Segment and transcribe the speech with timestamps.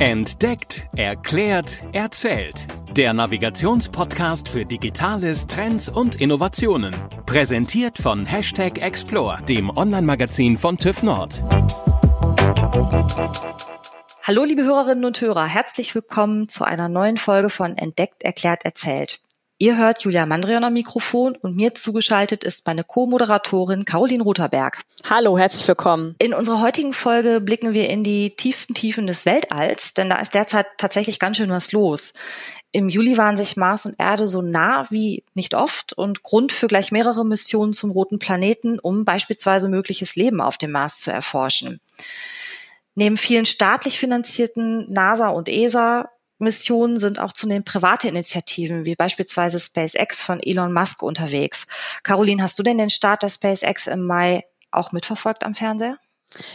[0.00, 2.66] Entdeckt, erklärt, erzählt.
[2.96, 6.92] Der Navigationspodcast für Digitales, Trends und Innovationen.
[7.26, 11.44] Präsentiert von Hashtag Explore, dem Online-Magazin von TÜV Nord.
[14.24, 19.20] Hallo liebe Hörerinnen und Hörer, herzlich willkommen zu einer neuen Folge von Entdeckt, erklärt, erzählt.
[19.58, 24.82] Ihr hört Julia Mandrion am Mikrofon und mir zugeschaltet ist meine Co-Moderatorin Caroline Rotherberg.
[25.08, 26.16] Hallo, herzlich willkommen.
[26.18, 30.34] In unserer heutigen Folge blicken wir in die tiefsten Tiefen des Weltalls, denn da ist
[30.34, 32.14] derzeit tatsächlich ganz schön was los.
[32.72, 36.66] Im Juli waren sich Mars und Erde so nah wie nicht oft und Grund für
[36.66, 41.80] gleich mehrere Missionen zum roten Planeten, um beispielsweise mögliches Leben auf dem Mars zu erforschen.
[42.96, 49.58] Neben vielen staatlich finanzierten NASA und ESA Missionen sind auch zunehmend private Initiativen, wie beispielsweise
[49.58, 51.66] SpaceX von Elon Musk unterwegs.
[52.02, 55.98] Caroline, hast du denn den Start der SpaceX im Mai auch mitverfolgt am Fernseher?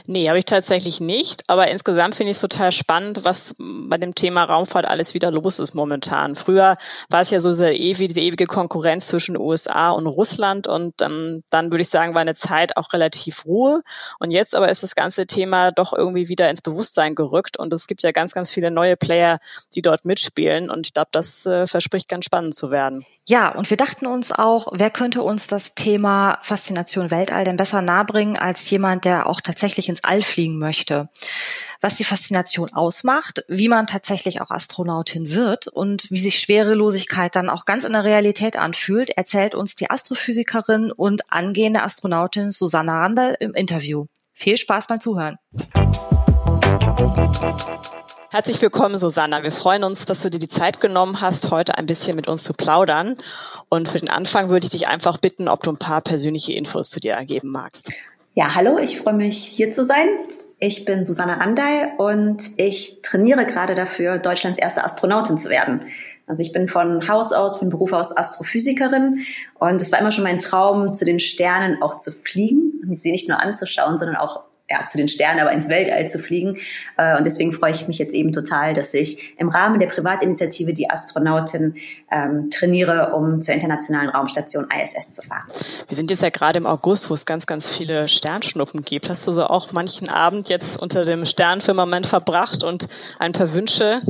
[0.05, 1.43] Nee, habe ich tatsächlich nicht.
[1.47, 5.59] Aber insgesamt finde ich es total spannend, was bei dem Thema Raumfahrt alles wieder los
[5.59, 6.35] ist momentan.
[6.35, 6.77] Früher
[7.09, 10.67] war es ja so sehr ewig, diese ewige Konkurrenz zwischen USA und Russland.
[10.67, 13.81] Und ähm, dann würde ich sagen, war eine Zeit auch relativ Ruhe.
[14.19, 17.57] Und jetzt aber ist das ganze Thema doch irgendwie wieder ins Bewusstsein gerückt.
[17.57, 19.39] Und es gibt ja ganz, ganz viele neue Player,
[19.75, 20.69] die dort mitspielen.
[20.69, 23.05] Und ich glaube, das äh, verspricht ganz spannend zu werden.
[23.29, 27.83] Ja, und wir dachten uns auch, wer könnte uns das Thema Faszination Weltall denn besser
[27.83, 31.09] nahebringen als jemand, der auch tatsächlich ins All fliegen möchte.
[31.79, 37.51] Was die Faszination ausmacht, wie man tatsächlich auch Astronautin wird und wie sich Schwerelosigkeit dann
[37.51, 43.37] auch ganz in der Realität anfühlt, erzählt uns die Astrophysikerin und angehende Astronautin Susanna Randall
[43.39, 44.07] im Interview.
[44.33, 45.35] Viel Spaß beim Zuhören.
[48.31, 49.43] Herzlich willkommen, Susanna.
[49.43, 52.43] Wir freuen uns, dass du dir die Zeit genommen hast, heute ein bisschen mit uns
[52.43, 53.17] zu plaudern.
[53.69, 56.91] Und für den Anfang würde ich dich einfach bitten, ob du ein paar persönliche Infos
[56.91, 57.89] zu dir ergeben magst.
[58.35, 60.07] Ja, hallo, ich freue mich hier zu sein.
[60.59, 65.87] Ich bin Susanna Randall und ich trainiere gerade dafür, Deutschlands erste Astronautin zu werden.
[66.27, 69.25] Also ich bin von Haus aus, von Beruf aus Astrophysikerin
[69.57, 73.27] und es war immer schon mein Traum, zu den Sternen auch zu fliegen, sie nicht
[73.27, 76.57] nur anzuschauen, sondern auch ja, zu den Sternen, aber ins Weltall zu fliegen.
[76.97, 80.73] Äh, und deswegen freue ich mich jetzt eben total, dass ich im Rahmen der Privatinitiative
[80.73, 81.75] die Astronautin
[82.11, 85.47] ähm, trainiere, um zur internationalen Raumstation ISS zu fahren.
[85.87, 89.09] Wir sind jetzt ja gerade im August, wo es ganz, ganz viele Sternschnuppen gibt.
[89.09, 92.87] Hast du so auch manchen Abend jetzt unter dem Sternfirmament verbracht und
[93.17, 94.01] ein paar Wünsche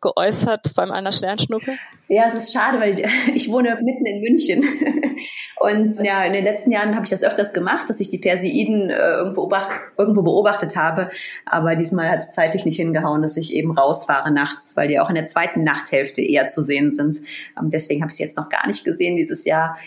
[0.00, 1.76] geäußert beim einer Sternschnuppe?
[2.12, 3.00] Ja, es ist schade, weil
[3.34, 4.64] ich wohne mitten in München.
[5.60, 8.90] Und ja, in den letzten Jahren habe ich das öfters gemacht, dass ich die Perseiden
[8.90, 9.48] äh, irgendwo,
[9.96, 11.12] irgendwo beobachtet habe.
[11.46, 15.08] Aber diesmal hat es zeitlich nicht hingehauen, dass ich eben rausfahre nachts, weil die auch
[15.08, 17.18] in der zweiten Nachthälfte eher zu sehen sind.
[17.56, 19.78] Ähm, deswegen habe ich sie jetzt noch gar nicht gesehen dieses Jahr.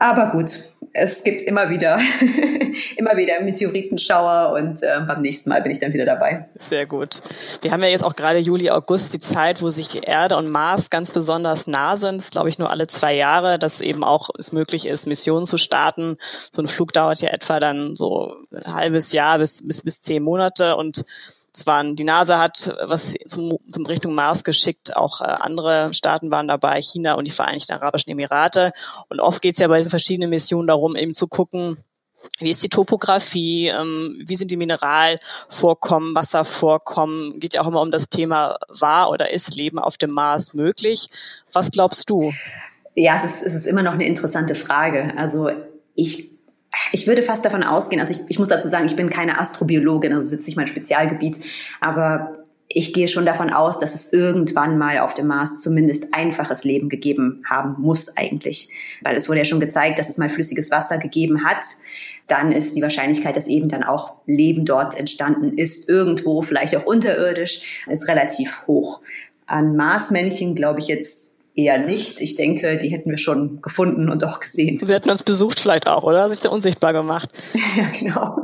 [0.00, 1.98] Aber gut, es gibt immer wieder,
[2.96, 6.48] immer wieder Meteoritenschauer und äh, beim nächsten Mal bin ich dann wieder dabei.
[6.56, 7.20] Sehr gut.
[7.62, 10.48] Wir haben ja jetzt auch gerade Juli, August die Zeit, wo sich die Erde und
[10.48, 12.18] Mars ganz besonders nah sind.
[12.18, 15.58] Das glaube ich, nur alle zwei Jahre, dass eben auch es möglich ist, Missionen zu
[15.58, 16.16] starten.
[16.52, 20.22] So ein Flug dauert ja etwa dann so ein halbes Jahr bis, bis, bis zehn
[20.22, 21.04] Monate und
[21.54, 26.48] zwar die NASA hat was zum, zum Richtung Mars geschickt, auch äh, andere Staaten waren
[26.48, 28.72] dabei, China und die Vereinigten Arabischen Emirate.
[29.08, 31.78] Und oft geht es ja bei diesen verschiedenen Missionen darum, eben zu gucken,
[32.40, 37.90] wie ist die Topografie, ähm, wie sind die Mineralvorkommen, Wasservorkommen, geht ja auch immer um
[37.90, 41.08] das Thema, war oder ist Leben auf dem Mars möglich?
[41.52, 42.32] Was glaubst du?
[42.94, 45.12] Ja, es ist, es ist immer noch eine interessante Frage.
[45.16, 45.50] Also
[45.94, 46.33] ich
[46.92, 50.12] ich würde fast davon ausgehen, also ich, ich muss dazu sagen, ich bin keine Astrobiologin,
[50.12, 51.38] also sitze nicht mein Spezialgebiet,
[51.80, 56.64] aber ich gehe schon davon aus, dass es irgendwann mal auf dem Mars zumindest einfaches
[56.64, 58.70] Leben gegeben haben muss eigentlich.
[59.02, 61.64] Weil es wurde ja schon gezeigt, dass es mal flüssiges Wasser gegeben hat.
[62.26, 66.86] Dann ist die Wahrscheinlichkeit, dass eben dann auch Leben dort entstanden ist, irgendwo, vielleicht auch
[66.86, 69.00] unterirdisch, ist relativ hoch.
[69.46, 72.20] An Marsmännchen glaube ich jetzt eher nicht.
[72.20, 74.80] Ich denke, die hätten wir schon gefunden und auch gesehen.
[74.82, 76.28] Sie hätten uns besucht vielleicht auch, oder?
[76.28, 77.30] Sich da unsichtbar gemacht.
[77.76, 78.36] ja, genau.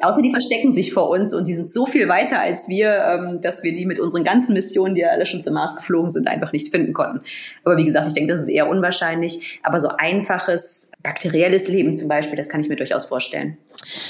[0.00, 3.40] Außer die verstecken sich vor uns und die sind so viel weiter als wir, ähm,
[3.40, 6.28] dass wir die mit unseren ganzen Missionen, die ja alle schon zum Mars geflogen sind,
[6.28, 7.20] einfach nicht finden konnten.
[7.64, 9.60] Aber wie gesagt, ich denke, das ist eher unwahrscheinlich.
[9.62, 13.58] Aber so einfaches bakterielles Leben zum Beispiel, das kann ich mir durchaus vorstellen.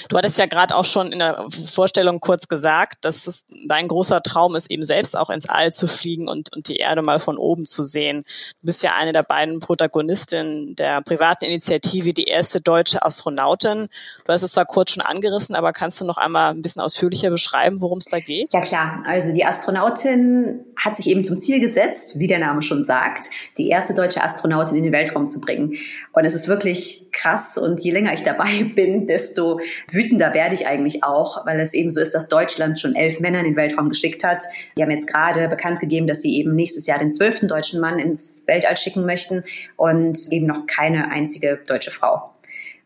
[0.08, 4.22] Du hattest ja gerade auch schon in der Vorstellung kurz gesagt, dass es dein großer
[4.22, 7.38] Traum ist, eben selbst auch ins All zu fliegen und, und die Erde mal von
[7.38, 8.24] oben zu sehen.
[8.60, 13.88] Du bist ja eine der beiden Protagonistinnen der privaten Initiative, die erste deutsche Astronautin.
[14.24, 17.30] Du hast es zwar kurz schon angerissen, aber kannst du noch einmal ein bisschen ausführlicher
[17.30, 18.52] beschreiben, worum es da geht?
[18.52, 22.84] Ja klar, also die Astronautin hat sich eben zum Ziel gesetzt, wie der Name schon
[22.84, 25.74] sagt, die erste deutsche Astronautin in den Weltraum zu bringen.
[26.12, 29.60] Und es ist wirklich krass und je länger ich dabei bin, desto
[29.90, 33.38] wütender werde ich eigentlich auch, weil es eben so ist, dass Deutschland schon elf Männer
[33.40, 34.42] in den Weltraum geschickt hat.
[34.76, 37.98] Die haben jetzt gerade bekannt gegeben, dass sie eben nächstes Jahr den zwölften deutschen Mann
[37.98, 39.44] ins Weltall schicken möchten
[39.76, 42.31] und eben noch keine einzige deutsche Frau.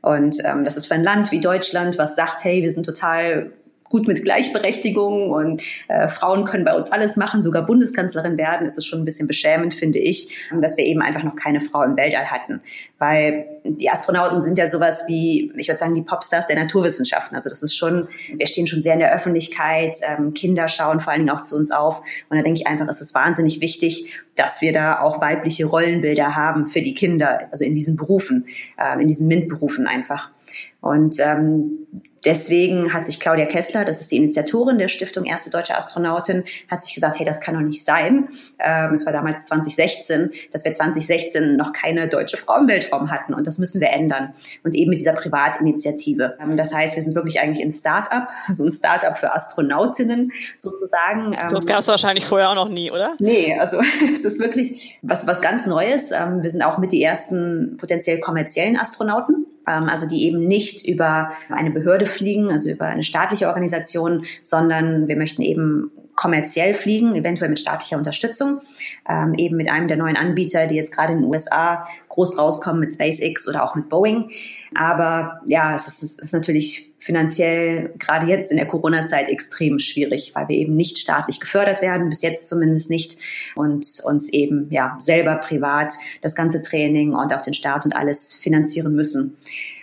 [0.07, 3.51] Und ähm, das ist für ein Land wie Deutschland, was sagt, hey, wir sind total
[3.89, 8.79] gut mit Gleichberechtigung und äh, Frauen können bei uns alles machen, sogar Bundeskanzlerin werden, ist
[8.79, 11.97] es schon ein bisschen beschämend, finde ich, dass wir eben einfach noch keine Frau im
[11.97, 12.61] Weltall hatten.
[12.99, 17.37] Weil die Astronauten sind ja sowas wie, ich würde sagen, die Popstars der Naturwissenschaften.
[17.37, 21.13] Also das ist schon, wir stehen schon sehr in der Öffentlichkeit, ähm, Kinder schauen vor
[21.13, 22.01] allen Dingen auch zu uns auf.
[22.29, 26.37] Und da denke ich einfach, es ist wahnsinnig wichtig, dass wir da auch weibliche Rollenbilder
[26.37, 28.47] haben für die Kinder, also in diesen Berufen,
[28.79, 30.31] äh, in diesen MINT-Berufen einfach.
[30.81, 31.87] Und ähm,
[32.27, 36.83] Deswegen hat sich Claudia Kessler, das ist die Initiatorin der Stiftung Erste Deutsche Astronautin, hat
[36.83, 38.29] sich gesagt, hey, das kann doch nicht sein.
[38.59, 43.33] Ähm, es war damals 2016, dass wir 2016 noch keine deutsche Frau im Weltraum hatten
[43.33, 44.35] und das müssen wir ändern.
[44.65, 46.37] Und eben mit dieser Privatinitiative.
[46.41, 51.33] Ähm, das heißt, wir sind wirklich eigentlich ein Start-up, so ein Start-up für Astronautinnen sozusagen.
[51.33, 53.15] Ähm, das gab es wahrscheinlich vorher auch noch nie, oder?
[53.21, 53.81] Nee, also
[54.13, 56.11] es ist wirklich was, was ganz Neues.
[56.11, 61.33] Ähm, wir sind auch mit die ersten potenziell kommerziellen Astronauten also die eben nicht über
[61.49, 67.51] eine Behörde fliegen, also über eine staatliche Organisation, sondern wir möchten eben kommerziell fliegen, eventuell
[67.51, 68.63] mit staatlicher Unterstützung,
[69.09, 72.81] ähm, eben mit einem der neuen Anbieter, die jetzt gerade in den USA groß rauskommen
[72.81, 74.31] mit SpaceX oder auch mit Boeing.
[74.75, 80.33] Aber ja, es ist, es ist natürlich finanziell gerade jetzt in der Corona-Zeit extrem schwierig,
[80.35, 83.19] weil wir eben nicht staatlich gefördert werden, bis jetzt zumindest nicht,
[83.55, 85.93] und uns eben ja selber privat
[86.23, 89.37] das ganze Training und auch den Start und alles finanzieren müssen.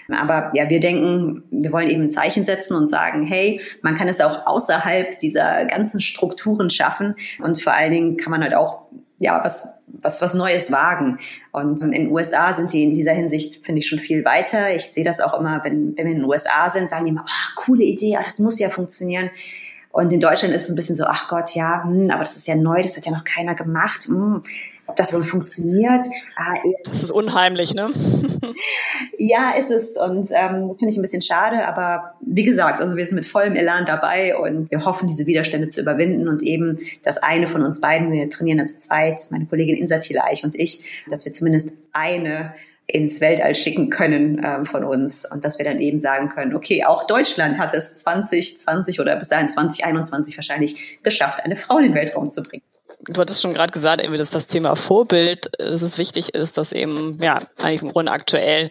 [0.10, 4.08] Aber ja, wir denken, wir wollen eben ein Zeichen setzen und sagen, hey, man kann
[4.08, 8.84] es auch außerhalb dieser ganzen Strukturen schaffen und vor allen Dingen kann man halt auch
[9.20, 11.20] ja, was, was, was Neues wagen.
[11.52, 14.76] Und in den USA sind die in dieser Hinsicht, finde ich, schon viel weiter.
[14.76, 17.26] Ich sehe das auch immer, wenn, wenn wir in den USA sind, sagen die immer,
[17.26, 19.30] oh, coole Idee, oh, das muss ja funktionieren.
[19.94, 22.48] Und in Deutschland ist es ein bisschen so, ach Gott, ja, hm, aber das ist
[22.48, 24.06] ja neu, das hat ja noch keiner gemacht.
[24.08, 24.42] Hm,
[24.88, 26.08] ob das wohl funktioniert?
[26.38, 27.92] Ah, das ist unheimlich, ne?
[29.20, 29.96] ja, ist es.
[29.96, 31.68] Und ähm, das finde ich ein bisschen schade.
[31.68, 35.68] Aber wie gesagt, also wir sind mit vollem Elan dabei und wir hoffen, diese Widerstände
[35.68, 39.46] zu überwinden und eben, dass eine von uns beiden, wir trainieren dann zu zweit, meine
[39.46, 42.56] Kollegin Insa Eich und ich, dass wir zumindest eine
[42.88, 46.84] ins Weltall schicken können ähm, von uns und dass wir dann eben sagen können, okay,
[46.84, 51.96] auch Deutschland hat es 2020 oder bis dahin 2021 wahrscheinlich geschafft, eine Frau in den
[51.96, 52.64] Weltraum zu bringen.
[53.06, 56.72] Du hattest schon gerade gesagt, irgendwie, dass das Thema Vorbild, dass es wichtig ist, dass
[56.72, 58.70] eben, ja, eigentlich im Grunde aktuell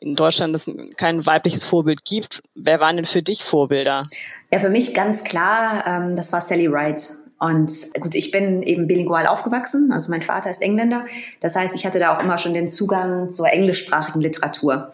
[0.00, 2.42] in Deutschland es kein weibliches Vorbild gibt.
[2.54, 4.06] Wer waren denn für dich Vorbilder?
[4.52, 7.14] Ja, für mich ganz klar, ähm, das war Sally Wright.
[7.40, 11.06] Und gut, ich bin eben bilingual aufgewachsen, also mein Vater ist Engländer.
[11.40, 14.92] Das heißt, ich hatte da auch immer schon den Zugang zur englischsprachigen Literatur.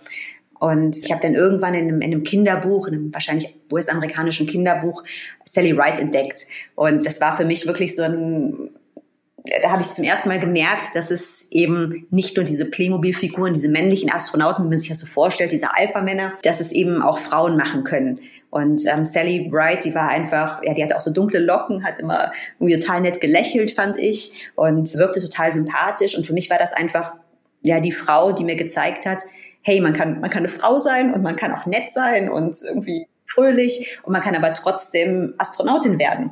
[0.58, 5.02] Und ich habe dann irgendwann in einem, in einem Kinderbuch, in einem wahrscheinlich US-amerikanischen Kinderbuch,
[5.44, 6.46] Sally Wright entdeckt.
[6.76, 8.70] Und das war für mich wirklich so ein
[9.62, 13.68] da habe ich zum ersten Mal gemerkt, dass es eben nicht nur diese Playmobil-Figuren, diese
[13.68, 17.56] männlichen Astronauten, wie man sich das so vorstellt, diese Alpha-Männer, dass es eben auch Frauen
[17.56, 18.20] machen können.
[18.50, 22.00] Und ähm, Sally Bright, die war einfach, ja, die hatte auch so dunkle Locken, hat
[22.00, 26.16] immer total nett gelächelt, fand ich, und wirkte total sympathisch.
[26.16, 27.14] Und für mich war das einfach,
[27.62, 29.22] ja, die Frau, die mir gezeigt hat,
[29.62, 32.56] hey, man kann, man kann eine Frau sein und man kann auch nett sein und
[32.64, 36.30] irgendwie fröhlich und man kann aber trotzdem Astronautin werden.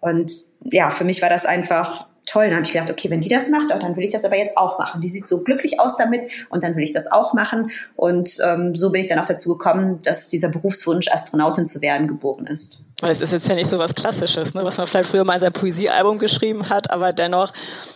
[0.00, 0.32] Und
[0.62, 2.46] ja, für mich war das einfach toll.
[2.46, 4.36] Dann habe ich gedacht, okay, wenn die das macht, oh, dann will ich das aber
[4.36, 5.00] jetzt auch machen.
[5.00, 7.70] Die sieht so glücklich aus damit und dann will ich das auch machen.
[7.96, 12.08] Und ähm, so bin ich dann auch dazu gekommen, dass dieser Berufswunsch, Astronautin zu werden,
[12.08, 12.84] geboren ist.
[13.00, 15.34] Weil es ist jetzt ja nicht so was Klassisches, ne, was man vielleicht früher mal
[15.34, 17.52] in sein Poesiealbum geschrieben hat, aber dennoch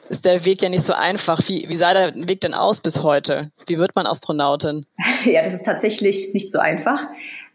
[0.09, 1.41] ist der Weg ja nicht so einfach.
[1.49, 3.51] Wie, wie sah der Weg denn aus bis heute?
[3.67, 4.87] Wie wird man Astronautin?
[5.25, 7.07] Ja, das ist tatsächlich nicht so einfach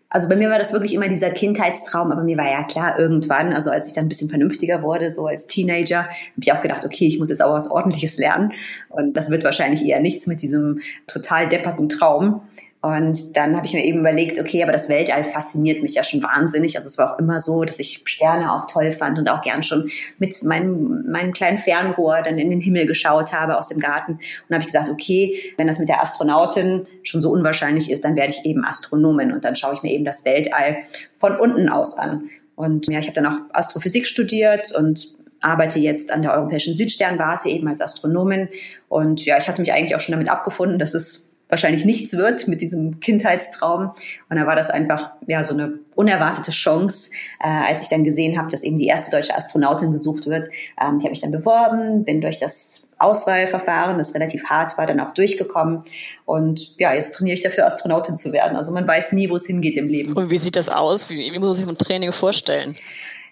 [0.09, 3.51] also bei mir war das wirklich immer dieser Kindheitstraum, aber mir war ja klar, irgendwann,
[3.51, 6.85] also als ich dann ein bisschen vernünftiger wurde, so als Teenager, habe ich auch gedacht,
[6.85, 8.53] okay, ich muss jetzt auch was Ordentliches lernen.
[8.89, 12.41] Und das wird wahrscheinlich eher nichts mit diesem total depperten Traum.
[12.79, 16.21] Und dann habe ich mir eben überlegt, okay, aber das Weltall fasziniert mich ja schon
[16.21, 16.75] wahnsinnig.
[16.75, 19.63] Also es war auch immer so, dass ich Sterne auch toll fand und auch gern
[19.63, 24.13] schon mit meinem, meinem kleinen Fernrohr dann in den Himmel geschaut habe aus dem Garten.
[24.13, 28.15] Und habe ich gesagt, okay, wenn das mit der Astronautin schon so unwahrscheinlich ist, dann
[28.15, 30.77] werde ich eben Astronomin und dann schaue ich mir eben das Weltall
[31.13, 32.29] von unten aus an.
[32.55, 37.49] Und ja, ich habe dann auch Astrophysik studiert und arbeite jetzt an der Europäischen Südsternwarte
[37.49, 38.49] eben als Astronomin.
[38.87, 42.47] Und ja, ich hatte mich eigentlich auch schon damit abgefunden, dass es wahrscheinlich nichts wird
[42.47, 43.91] mit diesem Kindheitstraum.
[44.29, 48.37] Und da war das einfach ja so eine unerwartete Chance, äh, als ich dann gesehen
[48.37, 50.47] habe, dass eben die erste deutsche Astronautin gesucht wird.
[50.81, 54.99] Ähm, ich habe mich dann beworben, bin durch das Auswahlverfahren, das relativ hart war, dann
[54.99, 55.83] auch durchgekommen.
[56.25, 58.57] Und ja, jetzt trainiere ich dafür, Astronautin zu werden.
[58.57, 60.13] Also man weiß nie, wo es hingeht im Leben.
[60.13, 61.09] Und wie sieht das aus?
[61.09, 62.75] Wie, wie muss man sich so ein Training vorstellen?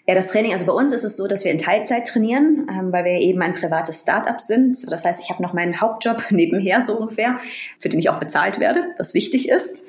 [0.08, 2.92] Ja, das Training, also bei uns ist es so, dass wir in Teilzeit trainieren, ähm,
[2.92, 4.92] weil wir eben ein privates Start-up sind.
[4.92, 7.40] Das heißt, ich habe noch meinen Hauptjob nebenher so ungefähr,
[7.80, 9.88] für den ich auch bezahlt werde, was wichtig ist.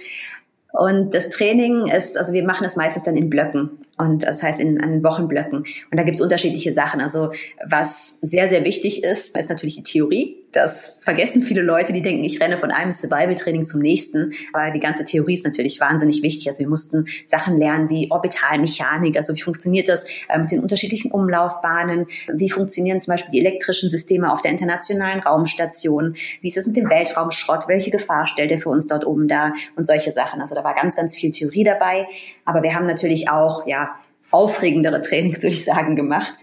[0.72, 3.70] Und das Training ist, also wir machen das meistens dann in Blöcken.
[3.98, 5.58] Und das heißt in, in Wochenblöcken.
[5.58, 7.00] Und da gibt es unterschiedliche Sachen.
[7.00, 7.32] Also
[7.64, 10.42] was sehr, sehr wichtig ist, ist natürlich die Theorie.
[10.52, 14.32] Das vergessen viele Leute, die denken, ich renne von einem Survival-Training zum nächsten.
[14.52, 16.46] Aber die ganze Theorie ist natürlich wahnsinnig wichtig.
[16.48, 19.16] Also wir mussten Sachen lernen wie Orbitalmechanik.
[19.16, 22.06] Also wie funktioniert das äh, mit den unterschiedlichen Umlaufbahnen?
[22.32, 26.16] Wie funktionieren zum Beispiel die elektrischen Systeme auf der internationalen Raumstation?
[26.40, 27.68] Wie ist es mit dem Weltraumschrott?
[27.68, 29.52] Welche Gefahr stellt er für uns dort oben da?
[29.74, 30.40] Und solche Sachen.
[30.40, 32.06] Also da war ganz, ganz viel Theorie dabei.
[32.46, 33.90] Aber wir haben natürlich auch, ja,
[34.30, 36.34] aufregendere Trainings, würde ich sagen, gemacht.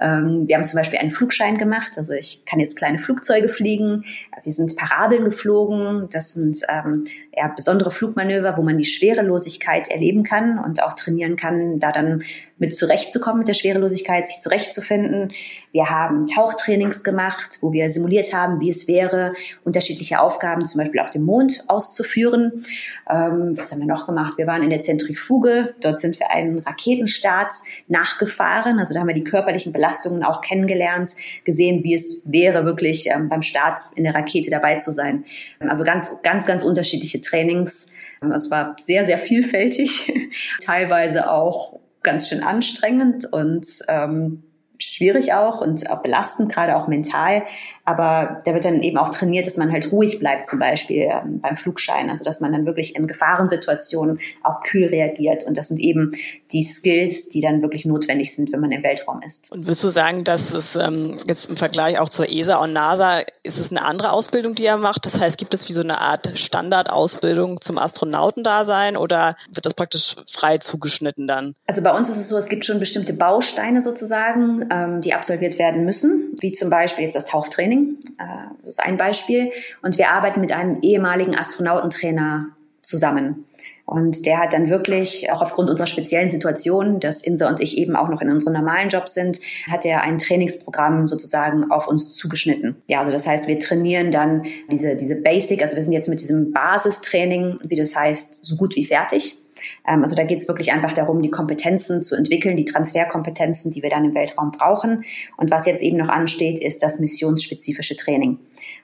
[0.00, 1.92] Ähm, wir haben zum Beispiel einen Flugschein gemacht.
[1.96, 4.04] Also ich kann jetzt kleine Flugzeuge fliegen.
[4.44, 6.08] Wir sind Parabeln geflogen.
[6.10, 11.36] Das sind ähm, ja, besondere Flugmanöver, wo man die Schwerelosigkeit erleben kann und auch trainieren
[11.36, 12.22] kann, da dann
[12.62, 15.32] mit zurechtzukommen mit der Schwerelosigkeit, sich zurechtzufinden.
[15.72, 21.00] Wir haben Tauchtrainings gemacht, wo wir simuliert haben, wie es wäre, unterschiedliche Aufgaben zum Beispiel
[21.00, 22.64] auf dem Mond auszuführen.
[23.10, 24.38] Ähm, was haben wir noch gemacht?
[24.38, 25.74] Wir waren in der Zentrifuge.
[25.80, 27.52] Dort sind wir einen Raketenstart
[27.88, 28.78] nachgefahren.
[28.78, 33.28] Also da haben wir die körperlichen Belastungen auch kennengelernt, gesehen, wie es wäre, wirklich ähm,
[33.28, 35.24] beim Start in der Rakete dabei zu sein.
[35.58, 37.90] Also ganz, ganz, ganz unterschiedliche Trainings.
[38.32, 40.12] Es war sehr, sehr vielfältig,
[40.60, 44.42] teilweise auch ganz schön anstrengend und ähm,
[44.86, 47.42] schwierig auch und auch belastend, gerade auch mental.
[47.84, 51.40] Aber da wird dann eben auch trainiert, dass man halt ruhig bleibt, zum Beispiel ähm,
[51.40, 52.10] beim Flugschein.
[52.10, 55.44] Also dass man dann wirklich in Gefahrensituationen auch kühl reagiert.
[55.44, 56.12] Und das sind eben
[56.52, 59.50] die Skills, die dann wirklich notwendig sind, wenn man im Weltraum ist.
[59.50, 63.20] Und würdest du sagen, dass es ähm, jetzt im Vergleich auch zur ESA und NASA,
[63.42, 65.06] ist es eine andere Ausbildung, die er macht?
[65.06, 70.16] Das heißt, gibt es wie so eine Art Standardausbildung zum Astronautendasein oder wird das praktisch
[70.30, 71.54] frei zugeschnitten dann?
[71.66, 75.58] Also bei uns ist es so, es gibt schon bestimmte Bausteine sozusagen, ähm, die absolviert
[75.58, 77.98] werden müssen, wie zum Beispiel jetzt das Tauchtraining.
[78.18, 78.24] Äh,
[78.60, 79.52] das ist ein Beispiel.
[79.82, 82.48] Und wir arbeiten mit einem ehemaligen Astronautentrainer
[82.80, 83.44] zusammen.
[83.84, 87.96] Und der hat dann wirklich, auch aufgrund unserer speziellen Situation, dass Insa und ich eben
[87.96, 92.76] auch noch in unserem normalen Job sind, hat er ein Trainingsprogramm sozusagen auf uns zugeschnitten.
[92.86, 96.20] Ja, also das heißt, wir trainieren dann diese, diese Basic, also wir sind jetzt mit
[96.20, 99.41] diesem Basistraining, wie das heißt, so gut wie fertig.
[99.86, 103.82] Ähm, also da geht es wirklich einfach darum, die Kompetenzen zu entwickeln, die Transferkompetenzen, die
[103.82, 105.04] wir dann im Weltraum brauchen.
[105.36, 108.38] Und was jetzt eben noch ansteht, ist das missionsspezifische Training.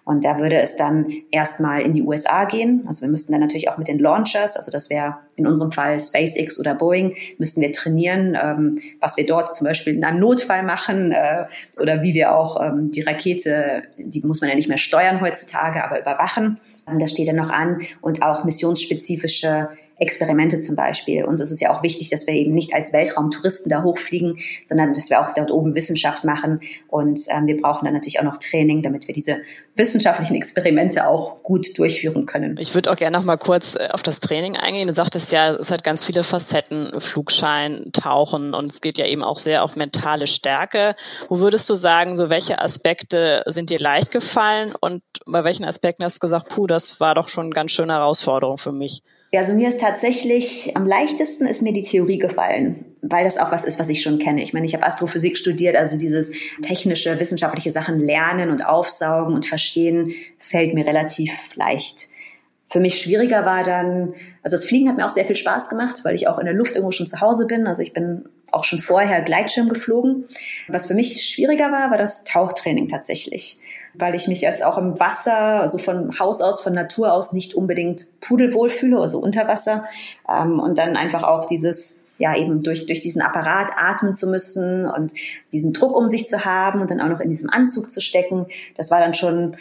[0.04, 2.84] Und da würde es dann erstmal in die USA gehen.
[2.86, 6.00] Also wir müssten dann natürlich auch mit den Launchers, also das wäre in unserem Fall
[6.00, 10.62] SpaceX oder Boeing, müssten wir trainieren, ähm, was wir dort zum Beispiel in einem Notfall
[10.62, 11.44] machen äh,
[11.78, 15.84] oder wie wir auch ähm, die Rakete, die muss man ja nicht mehr steuern heutzutage,
[15.84, 16.58] aber überwachen.
[16.98, 19.68] Das steht dann noch an und auch missionsspezifische
[19.98, 21.24] Experimente zum Beispiel.
[21.24, 24.92] Uns ist es ja auch wichtig, dass wir eben nicht als Weltraumtouristen da hochfliegen, sondern
[24.92, 26.60] dass wir auch dort oben Wissenschaft machen.
[26.86, 29.38] Und ähm, wir brauchen dann natürlich auch noch Training, damit wir diese
[29.74, 32.56] wissenschaftlichen Experimente auch gut durchführen können.
[32.58, 34.88] Ich würde auch gerne noch mal kurz äh, auf das Training eingehen.
[34.88, 39.22] Du sagtest ja, es hat ganz viele Facetten, Flugschein, Tauchen und es geht ja eben
[39.22, 40.94] auch sehr auf mentale Stärke.
[41.28, 46.04] Wo würdest du sagen, so welche Aspekte sind dir leicht gefallen und bei welchen Aspekten
[46.04, 49.02] hast du gesagt, puh, das war doch schon eine ganz schöne Herausforderung für mich?
[49.30, 53.52] Ja, also mir ist tatsächlich am leichtesten ist mir die Theorie gefallen, weil das auch
[53.52, 54.42] was ist, was ich schon kenne.
[54.42, 56.32] Ich meine, ich habe Astrophysik studiert, also dieses
[56.62, 62.08] technische, wissenschaftliche Sachen lernen und aufsaugen und verstehen fällt mir relativ leicht.
[62.70, 66.00] Für mich schwieriger war dann, also das Fliegen hat mir auch sehr viel Spaß gemacht,
[66.04, 67.66] weil ich auch in der Luft irgendwo schon zu Hause bin.
[67.66, 70.24] Also ich bin auch schon vorher Gleitschirm geflogen.
[70.68, 73.60] Was für mich schwieriger war, war das Tauchtraining tatsächlich
[73.98, 77.54] weil ich mich jetzt auch im Wasser, also von Haus aus, von Natur aus nicht
[77.54, 79.84] unbedingt pudelwohl fühle, also unter Wasser.
[80.28, 84.86] Ähm, und dann einfach auch dieses, ja, eben durch, durch diesen Apparat atmen zu müssen
[84.86, 85.12] und
[85.52, 88.46] diesen Druck um sich zu haben und dann auch noch in diesem Anzug zu stecken.
[88.76, 89.56] Das war dann schon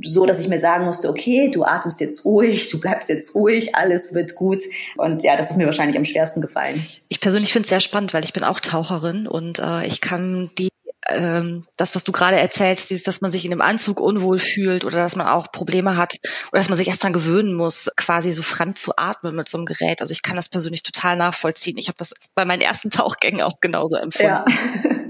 [0.00, 3.74] so, dass ich mir sagen musste, okay, du atmest jetzt ruhig, du bleibst jetzt ruhig,
[3.74, 4.62] alles wird gut.
[4.96, 6.86] Und ja, das ist mir wahrscheinlich am schwersten gefallen.
[7.08, 10.50] Ich persönlich finde es sehr spannend, weil ich bin auch Taucherin und äh, ich kann
[10.56, 10.71] die
[11.08, 14.84] ähm, das, was du gerade erzählst, dieses, dass man sich in dem Anzug unwohl fühlt
[14.84, 16.16] oder dass man auch Probleme hat
[16.50, 19.58] oder dass man sich erst dran gewöhnen muss, quasi so fremd zu atmen mit so
[19.58, 20.00] einem Gerät.
[20.00, 21.78] Also ich kann das persönlich total nachvollziehen.
[21.78, 24.44] Ich habe das bei meinen ersten Tauchgängen auch genauso empfunden.
[24.44, 24.44] Ja.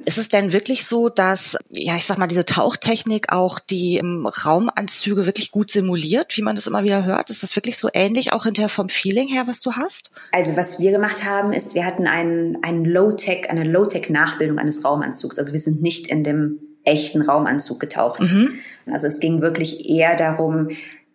[0.05, 4.27] Ist es denn wirklich so, dass, ja, ich sag mal, diese Tauchtechnik auch die ähm,
[4.27, 7.31] Raumanzüge wirklich gut simuliert, wie man das immer wieder hört?
[7.31, 10.13] Ist das wirklich so ähnlich auch hinterher vom Feeling her, was du hast?
[10.33, 15.39] Also was wir gemacht haben, ist, wir hatten einen, einen Low-Tech, eine Low-Tech-Nachbildung eines Raumanzugs.
[15.39, 18.21] Also wir sind nicht in dem echten Raumanzug getaucht.
[18.21, 18.59] Mhm.
[18.91, 20.69] Also es ging wirklich eher darum,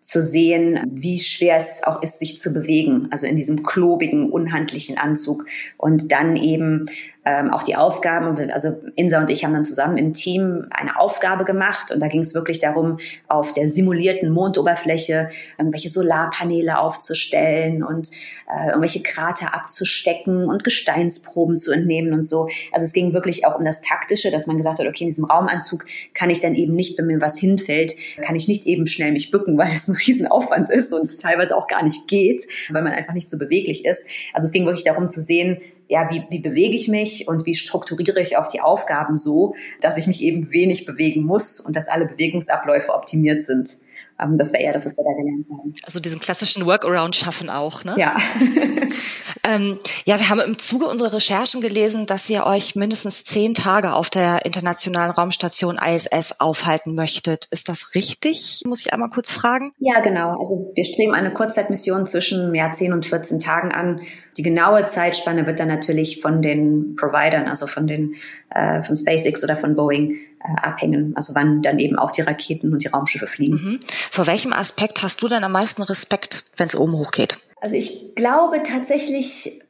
[0.08, 4.98] zu sehen, wie schwer es auch ist, sich zu bewegen, also in diesem klobigen, unhandlichen
[4.98, 6.86] Anzug und dann eben
[7.28, 8.38] ähm, auch die Aufgaben.
[8.52, 12.22] Also Insa und ich haben dann zusammen im Team eine Aufgabe gemacht und da ging
[12.22, 18.12] es wirklich darum, auf der simulierten Mondoberfläche irgendwelche Solarpaneele aufzustellen und
[18.50, 22.48] äh, irgendwelche Krater abzustecken und Gesteinsproben zu entnehmen und so.
[22.72, 25.26] Also es ging wirklich auch um das Taktische, dass man gesagt hat, okay, in diesem
[25.26, 29.12] Raumanzug kann ich dann eben nicht, wenn mir was hinfällt, kann ich nicht eben schnell
[29.12, 32.94] mich bücken, weil es ein Riesenaufwand ist und teilweise auch gar nicht geht, weil man
[32.94, 34.06] einfach nicht so beweglich ist.
[34.34, 37.56] Also es ging wirklich darum zu sehen, ja, wie, wie bewege ich mich und wie
[37.56, 41.88] strukturiere ich auch die Aufgaben so, dass ich mich eben wenig bewegen muss und dass
[41.88, 43.70] alle Bewegungsabläufe optimiert sind.
[44.20, 45.74] Ähm, das wäre eher das, was wir da gelernt haben.
[45.84, 47.96] Also diesen klassischen Workaround schaffen auch, ne?
[47.98, 48.18] Ja.
[49.44, 53.94] ähm, ja, wir haben im Zuge unserer Recherchen gelesen, dass ihr euch mindestens zehn Tage
[53.94, 57.48] auf der internationalen Raumstation ISS aufhalten möchtet.
[57.52, 58.64] Ist das richtig?
[58.66, 59.74] Muss ich einmal kurz fragen?
[59.80, 60.40] Ja, genau.
[60.40, 64.02] Also wir streben eine Kurzzeitmission zwischen ja, 10 und 14 Tagen an.
[64.38, 68.16] Die genaue Zeitspanne wird dann natürlich von den Providern, also von den
[68.50, 71.14] äh, von SpaceX oder von Boeing äh, abhängen.
[71.16, 73.56] Also wann dann eben auch die Raketen und die Raumschiffe fliegen.
[73.56, 73.80] Mhm.
[74.12, 77.38] Vor welchem Aspekt hast du denn am meisten Respekt, wenn es oben hochgeht?
[77.62, 79.62] Also ich glaube tatsächlich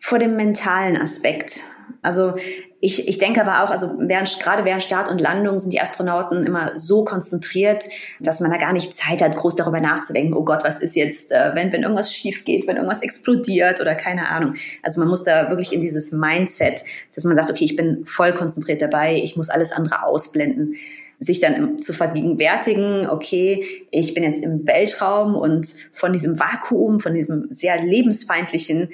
[0.00, 1.60] vor dem mentalen Aspekt.
[2.02, 2.36] Also
[2.84, 6.44] ich, ich denke aber auch, also während, gerade während Start und Landung sind die Astronauten
[6.44, 7.84] immer so konzentriert,
[8.18, 11.30] dass man da gar nicht Zeit hat, groß darüber nachzudenken, oh Gott, was ist jetzt,
[11.30, 14.56] äh, wenn, wenn irgendwas schief geht, wenn irgendwas explodiert oder keine Ahnung.
[14.82, 16.82] Also man muss da wirklich in dieses Mindset,
[17.14, 20.74] dass man sagt, okay, ich bin voll konzentriert dabei, ich muss alles andere ausblenden
[21.20, 27.14] sich dann zu vergegenwärtigen, okay, ich bin jetzt im Weltraum und von diesem Vakuum, von
[27.14, 28.88] diesem sehr lebensfeindlichen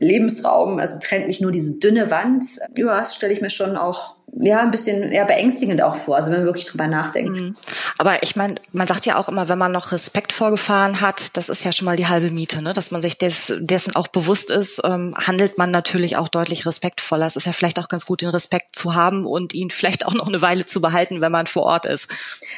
[0.00, 2.44] Lebensraum, also trennt mich nur diese dünne Wand.
[2.76, 6.30] Ja, das stelle ich mir schon auch ja, ein bisschen eher beängstigend auch vor, also
[6.30, 7.38] wenn man wirklich drüber nachdenkt.
[7.38, 7.56] Mhm.
[7.98, 11.48] Aber ich meine, man sagt ja auch immer, wenn man noch Respekt vorgefahren hat, das
[11.48, 12.72] ist ja schon mal die halbe Miete, ne?
[12.72, 17.26] dass man sich des, dessen auch bewusst ist, ähm, handelt man natürlich auch deutlich respektvoller.
[17.26, 20.14] Es ist ja vielleicht auch ganz gut, den Respekt zu haben und ihn vielleicht auch
[20.14, 22.08] noch eine Weile zu behalten, wenn man vor Ort ist.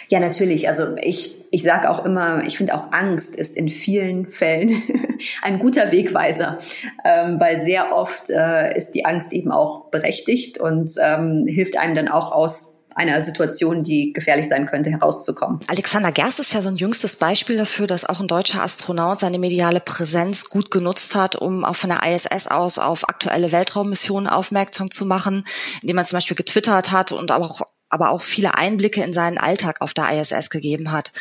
[0.08, 0.68] Ja, natürlich.
[0.68, 4.82] Also ich, ich sage auch immer, ich finde auch Angst ist in vielen Fällen
[5.42, 6.58] ein guter Wegweiser,
[7.04, 11.94] ähm, weil sehr oft äh, ist die Angst eben auch berechtigt und ähm, hilft einem
[11.94, 15.60] dann auch aus einer Situation, die gefährlich sein könnte, herauszukommen.
[15.66, 19.38] Alexander Gerst ist ja so ein jüngstes Beispiel dafür, dass auch ein deutscher Astronaut seine
[19.38, 24.90] mediale Präsenz gut genutzt hat, um auch von der ISS aus auf aktuelle Weltraummissionen aufmerksam
[24.90, 25.46] zu machen,
[25.80, 29.80] indem man zum Beispiel getwittert hat und auch, aber auch viele Einblicke in seinen Alltag
[29.80, 31.12] auf der ISS gegeben hat.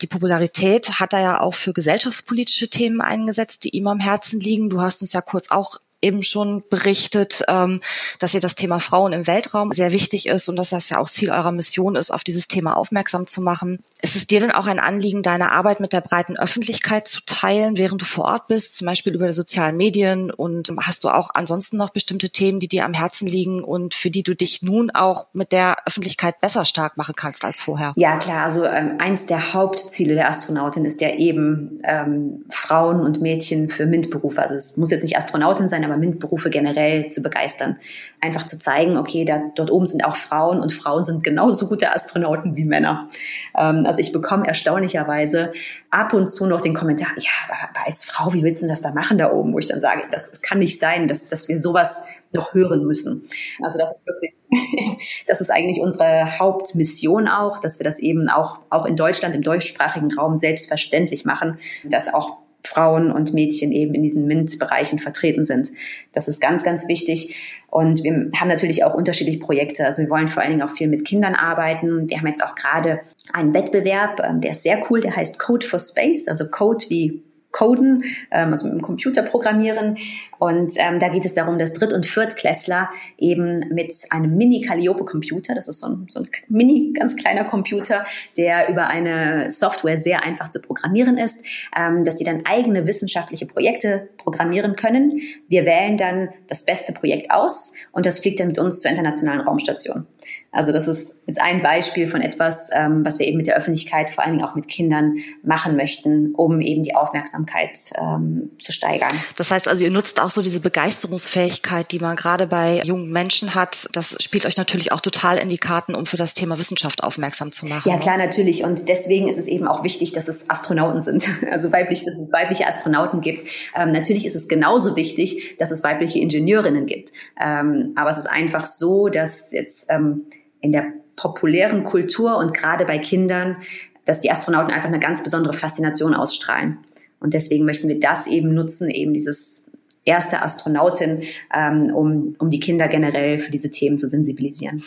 [0.00, 4.70] Die Popularität hat er ja auch für gesellschaftspolitische Themen eingesetzt, die ihm am Herzen liegen.
[4.70, 7.80] Du hast uns ja kurz auch eben schon berichtet, ähm,
[8.18, 11.08] dass ihr das Thema Frauen im Weltraum sehr wichtig ist und dass das ja auch
[11.08, 13.78] Ziel eurer Mission ist, auf dieses Thema aufmerksam zu machen.
[14.02, 17.76] Ist es dir denn auch ein Anliegen, deine Arbeit mit der breiten Öffentlichkeit zu teilen,
[17.76, 20.30] während du vor Ort bist, zum Beispiel über die sozialen Medien?
[20.30, 24.10] Und hast du auch ansonsten noch bestimmte Themen, die dir am Herzen liegen und für
[24.10, 27.92] die du dich nun auch mit der Öffentlichkeit besser stark machen kannst als vorher?
[27.96, 28.44] Ja, klar.
[28.44, 33.86] Also ähm, eins der Hauptziele der Astronautin ist ja eben ähm, Frauen und Mädchen für
[33.86, 34.42] MINT-Berufe.
[34.42, 37.78] Also es muss jetzt nicht Astronautin sein, aber MINT-Berufe generell zu begeistern.
[38.20, 41.94] Einfach zu zeigen, okay, da, dort oben sind auch Frauen und Frauen sind genauso gute
[41.94, 43.08] Astronauten wie Männer.
[43.56, 45.52] Ähm, also ich bekomme erstaunlicherweise
[45.90, 48.92] ab und zu noch den Kommentar, ja, aber als Frau, wie willst du das da
[48.92, 49.52] machen da oben?
[49.52, 52.84] Wo ich dann sage, das, das kann nicht sein, dass, dass wir sowas noch hören
[52.84, 53.28] müssen.
[53.62, 54.32] Also das ist wirklich,
[55.26, 59.42] das ist eigentlich unsere Hauptmission auch, dass wir das eben auch, auch in Deutschland, im
[59.42, 65.70] deutschsprachigen Raum selbstverständlich machen, dass auch Frauen und Mädchen eben in diesen MINT-Bereichen vertreten sind.
[66.12, 67.36] Das ist ganz, ganz wichtig.
[67.68, 69.86] Und wir haben natürlich auch unterschiedliche Projekte.
[69.86, 72.08] Also wir wollen vor allen Dingen auch viel mit Kindern arbeiten.
[72.08, 73.00] Wir haben jetzt auch gerade
[73.32, 77.22] einen Wettbewerb, ähm, der ist sehr cool, der heißt Code for Space, also Code wie
[77.52, 79.98] Coden, ähm, also mit dem Computer programmieren.
[80.38, 85.68] Und ähm, da geht es darum, dass Dritt- und Viertklässler eben mit einem Mini-Calliope-Computer, das
[85.68, 88.04] ist so ein, so ein mini, ganz kleiner Computer,
[88.36, 91.44] der über eine Software sehr einfach zu programmieren ist,
[91.78, 95.20] ähm, dass die dann eigene wissenschaftliche Projekte programmieren können.
[95.46, 99.42] Wir wählen dann das beste Projekt aus und das fliegt dann mit uns zur internationalen
[99.42, 100.06] Raumstation.
[100.52, 104.10] Also das ist jetzt ein Beispiel von etwas, ähm, was wir eben mit der Öffentlichkeit,
[104.10, 109.12] vor allen Dingen auch mit Kindern machen möchten, um eben die Aufmerksamkeit ähm, zu steigern.
[109.36, 113.54] Das heißt also, ihr nutzt auch so diese Begeisterungsfähigkeit, die man gerade bei jungen Menschen
[113.54, 117.02] hat, das spielt euch natürlich auch total in die Karten, um für das Thema Wissenschaft
[117.02, 117.88] aufmerksam zu machen.
[117.88, 118.62] Ja, klar, natürlich.
[118.62, 121.28] Und deswegen ist es eben auch wichtig, dass es Astronauten sind.
[121.52, 123.42] Also weiblich, dass es weibliche Astronauten gibt.
[123.76, 127.12] Ähm, natürlich ist es genauso wichtig, dass es weibliche Ingenieurinnen gibt.
[127.38, 130.24] Ähm, aber es ist einfach so, dass jetzt ähm,
[130.62, 133.58] in der populären Kultur und gerade bei Kindern,
[134.06, 136.78] dass die Astronauten einfach eine ganz besondere Faszination ausstrahlen.
[137.20, 139.66] Und deswegen möchten wir das eben nutzen, eben dieses
[140.04, 141.22] erste Astronautin,
[141.54, 144.82] ähm, um, um die Kinder generell für diese Themen zu sensibilisieren.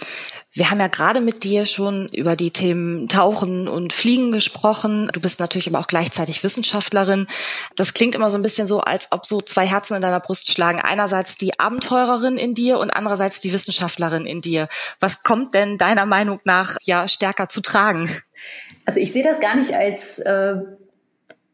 [0.51, 5.09] Wir haben ja gerade mit dir schon über die Themen Tauchen und Fliegen gesprochen.
[5.13, 7.27] Du bist natürlich aber auch gleichzeitig Wissenschaftlerin.
[7.75, 10.51] Das klingt immer so ein bisschen so, als ob so zwei Herzen in deiner Brust
[10.51, 10.79] schlagen.
[10.79, 14.67] Einerseits die Abenteurerin in dir und andererseits die Wissenschaftlerin in dir.
[14.99, 18.09] Was kommt denn deiner Meinung nach ja stärker zu tragen?
[18.85, 20.55] Also ich sehe das gar nicht als äh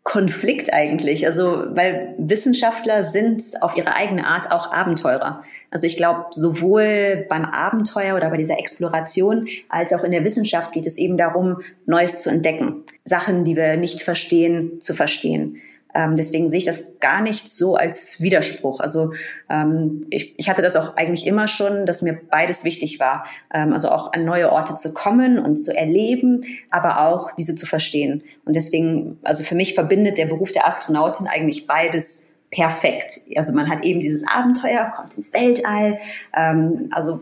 [0.04, 1.28] Konflikt eigentlich.
[1.28, 5.44] Also, weil Wissenschaftler sind auf ihre eigene Art auch Abenteurer.
[5.70, 10.74] Also ich glaube, sowohl beim Abenteuer oder bei dieser Exploration als auch in der Wissenschaft
[10.74, 12.84] geht es eben darum, Neues zu entdecken.
[13.06, 15.62] Sachen, die wir nicht verstehen, zu verstehen.
[15.94, 18.80] Ähm, deswegen sehe ich das gar nicht so als Widerspruch.
[18.80, 19.14] Also
[19.50, 23.26] ähm, ich, ich hatte das auch eigentlich immer schon, dass mir beides wichtig war.
[23.54, 27.66] Ähm, also auch an neue Orte zu kommen und zu erleben, aber auch diese zu
[27.66, 28.24] verstehen.
[28.46, 33.22] Und deswegen, also für mich verbindet der Beruf der Astronautin eigentlich beides perfekt.
[33.36, 36.00] Also man hat eben dieses Abenteuer, kommt ins Weltall,
[36.36, 37.22] ähm, also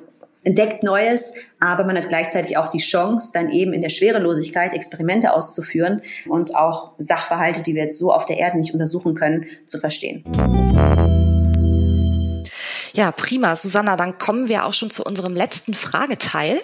[0.50, 5.32] entdeckt Neues, aber man hat gleichzeitig auch die Chance, dann eben in der Schwerelosigkeit Experimente
[5.32, 9.78] auszuführen und auch Sachverhalte, die wir jetzt so auf der Erde nicht untersuchen können, zu
[9.80, 10.24] verstehen.
[12.94, 13.56] Ja, prima.
[13.56, 16.60] Susanna, dann kommen wir auch schon zu unserem letzten Frageteil.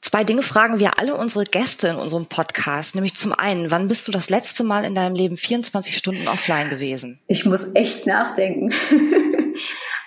[0.00, 2.94] Zwei Dinge fragen wir alle unsere Gäste in unserem Podcast.
[2.94, 6.70] Nämlich zum einen, wann bist du das letzte Mal in deinem Leben 24 Stunden offline
[6.70, 7.18] gewesen?
[7.26, 8.72] Ich muss echt nachdenken.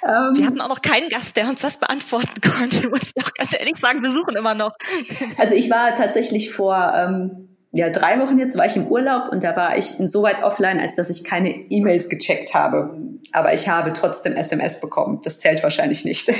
[0.04, 3.32] Ähm, wir hatten auch noch keinen Gast, der uns das beantworten konnte, muss ich auch
[3.36, 4.75] ganz ehrlich sagen, wir suchen immer noch.
[5.38, 9.43] Also ich war tatsächlich vor ähm, ja, drei Wochen jetzt war ich im Urlaub und
[9.43, 12.97] da war ich insoweit offline, als dass ich keine E-Mails gecheckt habe.
[13.32, 15.21] Aber ich habe trotzdem SMS bekommen.
[15.23, 16.34] Das zählt wahrscheinlich nicht.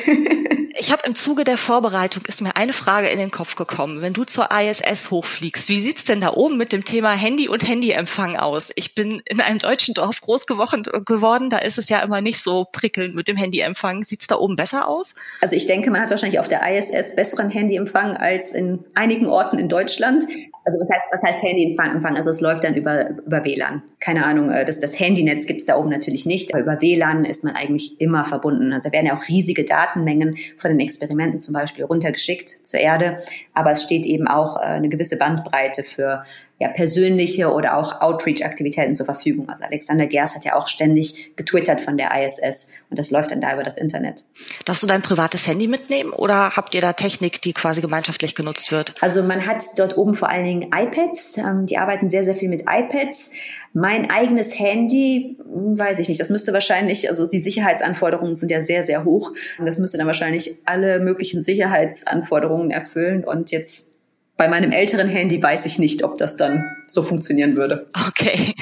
[0.78, 4.02] Ich habe im Zuge der Vorbereitung ist mir eine Frage in den Kopf gekommen.
[4.02, 7.68] Wenn du zur ISS hochfliegst, wie sieht's denn da oben mit dem Thema Handy und
[7.68, 8.72] Handyempfang aus?
[8.76, 12.66] Ich bin in einem deutschen Dorf groß geworden, da ist es ja immer nicht so
[12.72, 14.04] prickelnd mit dem Handyempfang.
[14.04, 15.16] Sieht's da oben besser aus?
[15.42, 19.58] Also ich denke, man hat wahrscheinlich auf der ISS besseren Handyempfang als in einigen Orten
[19.58, 20.26] in Deutschland.
[20.64, 22.16] Also was heißt, was heißt Handyempfang?
[22.16, 23.82] Also es läuft dann über, über WLAN.
[24.00, 27.44] Keine Ahnung, äh, das, das Handynetz gibt's da oben natürlich nicht, aber über WLAN ist
[27.44, 28.72] man eigentlich immer verbunden.
[28.72, 33.22] Also da werden ja auch riesige Datenmengen von den Experimenten zum Beispiel runtergeschickt zur Erde,
[33.54, 36.24] aber es steht eben auch äh, eine gewisse Bandbreite für
[36.62, 39.50] ja, persönliche oder auch Outreach-Aktivitäten zur Verfügung.
[39.50, 43.42] Also Alexander Gers hat ja auch ständig getwittert von der ISS und das läuft dann
[43.42, 44.22] da über das Internet.
[44.66, 48.72] Darfst du dein privates Handy mitnehmen oder habt ihr da Technik, die quasi gemeinschaftlich genutzt
[48.72, 48.94] wird?
[49.02, 51.40] Also man hat dort oben vor allen Dingen iPads.
[51.40, 53.32] Ähm, die arbeiten sehr, sehr viel mit iPads.
[53.74, 56.20] Mein eigenes Handy, weiß ich nicht.
[56.20, 59.32] Das müsste wahrscheinlich, also die Sicherheitsanforderungen sind ja sehr, sehr hoch.
[59.64, 63.24] Das müsste dann wahrscheinlich alle möglichen Sicherheitsanforderungen erfüllen.
[63.24, 63.94] Und jetzt
[64.36, 67.88] bei meinem älteren Handy weiß ich nicht, ob das dann so funktionieren würde.
[68.08, 68.54] Okay.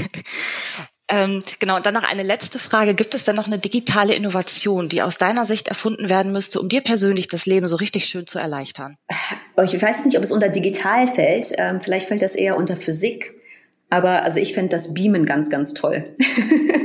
[1.11, 2.93] Ähm, genau, und dann noch eine letzte Frage.
[2.93, 6.69] Gibt es denn noch eine digitale Innovation, die aus deiner Sicht erfunden werden müsste, um
[6.69, 8.95] dir persönlich das Leben so richtig schön zu erleichtern?
[9.63, 11.51] Ich weiß nicht, ob es unter digital fällt.
[11.57, 13.38] Ähm, vielleicht fällt das eher unter Physik.
[13.89, 16.05] Aber also ich finde das Beamen ganz, ganz toll.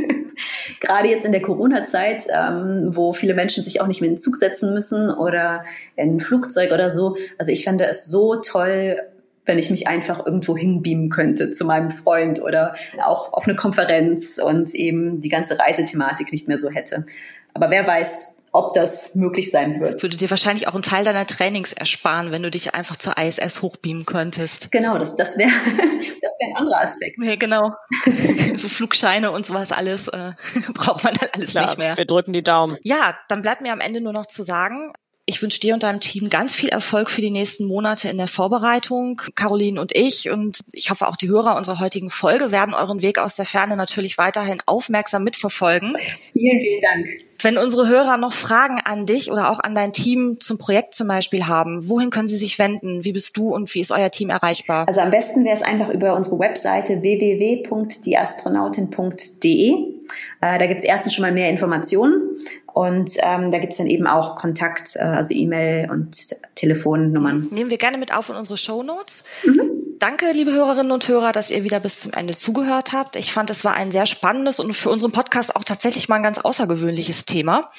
[0.81, 4.21] gerade jetzt in der Corona-Zeit, ähm, wo viele Menschen sich auch nicht mehr in den
[4.21, 5.65] Zug setzen müssen oder
[5.97, 7.17] in ein Flugzeug oder so.
[7.39, 9.01] Also ich fände es so toll,
[9.47, 14.39] wenn ich mich einfach irgendwo hinbeamen könnte zu meinem Freund oder auch auf eine Konferenz
[14.39, 17.07] und eben die ganze Reisethematik nicht mehr so hätte.
[17.53, 20.01] Aber wer weiß, ob das möglich sein wird.
[20.01, 23.63] Würde dir wahrscheinlich auch einen Teil deiner Trainings ersparen, wenn du dich einfach zur ISS
[23.63, 24.71] hochbeamen könntest.
[24.71, 25.51] Genau, das, das wäre
[26.23, 27.19] das wär ein anderer Aspekt.
[27.19, 27.73] Nee, genau.
[28.57, 30.35] so Flugscheine und sowas alles äh,
[30.73, 31.97] braucht man dann alles Klar, nicht mehr.
[31.97, 32.79] Wir drücken die Daumen.
[32.83, 34.93] Ja, dann bleibt mir am Ende nur noch zu sagen,
[35.27, 38.29] ich wünsche dir und deinem Team ganz viel Erfolg für die nächsten Monate in der
[38.29, 39.23] Vorbereitung.
[39.35, 43.19] Caroline und ich und ich hoffe auch die Hörer unserer heutigen Folge werden euren Weg
[43.19, 45.97] aus der Ferne natürlich weiterhin aufmerksam mitverfolgen.
[46.33, 47.07] Vielen, vielen Dank.
[47.41, 51.09] Wenn unsere Hörer noch Fragen an dich oder auch an dein Team zum Projekt zum
[51.09, 53.05] Beispiel haben, wohin können sie sich wenden?
[53.05, 54.89] Wie bist du und wie ist euer Team erreichbar?
[54.89, 59.95] Also am besten wäre es einfach über unsere Webseite www.dieastronautin.de.
[60.41, 62.39] Äh, da gibt es erstens schon mal mehr Informationen
[62.75, 66.17] und ähm, da gibt es dann eben auch Kontakt, äh, also E-Mail und
[66.57, 67.47] Telefonnummern.
[67.53, 69.23] Nehmen wir gerne mit auf in unsere Show Notes.
[69.45, 69.84] Mhm.
[70.07, 73.17] Danke, liebe Hörerinnen und Hörer, dass ihr wieder bis zum Ende zugehört habt.
[73.17, 76.23] Ich fand, es war ein sehr spannendes und für unseren Podcast auch tatsächlich mal ein
[76.23, 77.71] ganz außergewöhnliches Thema.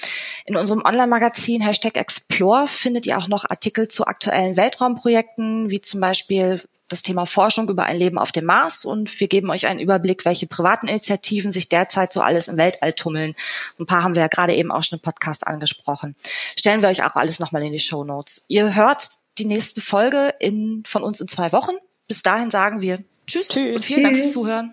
[0.44, 6.00] In unserem Online-Magazin Hashtag Explore findet ihr auch noch Artikel zu aktuellen Weltraumprojekten, wie zum
[6.00, 9.80] Beispiel das Thema Forschung über ein Leben auf dem Mars und wir geben euch einen
[9.80, 13.36] Überblick, welche privaten Initiativen sich derzeit so alles im Weltall tummeln.
[13.80, 16.16] Ein paar haben wir ja gerade eben auch schon im Podcast angesprochen.
[16.58, 18.46] Stellen wir euch auch alles nochmal in die Show Notes.
[18.48, 21.76] Ihr hört die nächste Folge in, von uns in zwei Wochen.
[22.08, 23.78] Bis dahin sagen wir Tschüss, Tschüss.
[23.78, 24.04] und vielen Tschüss.
[24.04, 24.72] Dank fürs Zuhören.